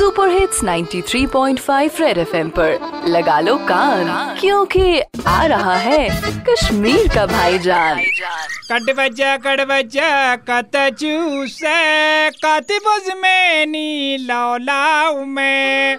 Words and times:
Super 0.00 0.28
hits 0.30 0.62
93.5 0.64 2.00
red 2.00 2.18
FM 2.18 2.48
पर। 2.50 3.02
लगा 3.06 3.38
लो 3.40 3.56
कान, 3.68 4.06
क्योंकि 4.40 5.00
आ 5.26 5.44
रहा 5.46 5.74
है 5.76 5.98
कश्मीर 6.44 7.08
का 7.08 7.24
भाईजान। 7.26 8.00
कट 8.70 8.94
बजा 8.98 9.36
कत 10.40 10.76
चूसे 11.00 12.30
कत 12.36 12.72
बुज 12.84 13.12
में 13.16 13.66
नी 13.66 14.16
लाउ 14.20 15.24
में। 15.26 15.98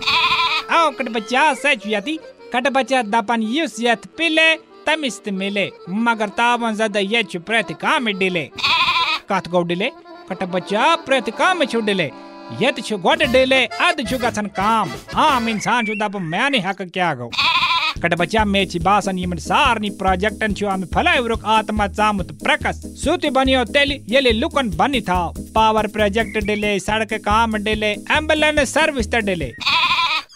आओ 0.71 0.89
कट 0.91 1.09
बचा 1.11 1.53
सच 1.53 1.87
याती 1.87 2.17
कट 2.53 2.71
बचा 2.73 3.01
दपन 3.03 3.41
युस 3.49 3.75
यत 3.79 4.05
पिले 4.17 4.53
तमिस्त 4.87 5.29
मिले, 5.31 5.69
मगर 5.89 6.29
तावन 6.31 6.75
जदा 6.75 6.99
ये 7.01 7.23
छु 7.23 7.39
प्रति 7.41 7.73
काम 7.77 8.11
डिले। 8.17 8.49
कत 9.29 9.47
गो 9.49 9.61
डिले 9.63 9.91
कट 10.31 10.43
बचा 10.49 10.95
प्रति 11.05 11.31
काम 11.33 11.63
छु 11.65 11.81
डिले 11.81 12.11
यत 12.59 12.79
गोट 13.01 13.23
डिले 13.31 13.65
अद 13.81 14.01
छु 14.09 14.17
गसन 14.17 14.47
काम। 14.55 14.89
आम 15.17 15.47
इंसान 15.49 15.85
छु 15.85 15.93
दप 15.95 16.15
मैंने 16.23 16.59
हक 16.59 16.81
क्या 16.83 17.13
गो। 17.13 17.29
कट 18.03 18.13
बचा 18.13 18.43
मे 18.45 18.65
छि 18.65 18.79
बासन 18.79 19.17
यमन 19.19 19.37
सारनी 19.39 19.89
प्रोजेक्टन 19.91 20.53
छु, 20.53 20.65
आम 20.67 20.85
फलायवरुक 20.85 21.45
आत्मा 21.47 21.87
चामुत 21.89 22.31
प्रकस। 22.43 22.81
सुति 22.97 23.29
बनियो 23.29 23.63
तेली, 23.67 23.95
येले 24.09 24.31
लुकन 24.33 24.69
बनी 24.77 25.01
था 25.01 25.19
पावर 25.55 25.87
प्रोजेक्ट 25.87 26.37
डिले, 26.45 26.79
सड़क 26.79 27.13
काम 27.25 27.57
डिले 27.59 27.91
एंबुलेंस 27.91 28.73
सर्विस 28.73 29.11
त 29.11 29.23
डिले। 29.23 29.51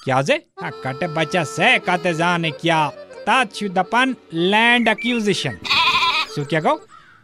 क्या 0.03 0.21
जे? 0.21 0.37
कट 0.63 1.03
बचा 1.15 1.43
से 1.45 1.77
कते 1.79 2.13
जाने 2.13 2.51
क्या? 2.53 2.91
छु 3.27 3.67
दपन 3.69 4.15
लैंड 4.33 4.87
एक्विजिशन 4.87 5.57
सु 6.35 6.43
क्या 6.45 6.59
गो? 6.59 6.73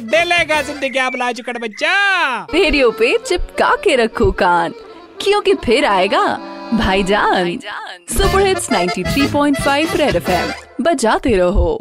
डिलेगा 0.00 0.60
ज़िंदगी 0.62 0.98
आप 0.98 1.16
बच्चा 1.58 1.94
रेडियो 2.54 2.90
पे 2.90 3.16
चिपका 3.18 3.74
के 3.84 3.96
रखो 3.96 4.30
कान 4.32 4.74
क्योंकि 5.20 5.54
फिर 5.54 5.84
आएगा 5.84 6.24
भाईजान। 6.74 7.58
सुपर 8.10 8.46
हिट्स 8.46 8.70
93.5 8.72 9.96
रेड 9.96 10.16
एफएम 10.16 10.52
बजाते 10.84 11.36
रहो। 11.36 11.80